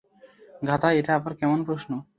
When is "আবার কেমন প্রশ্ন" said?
1.15-1.91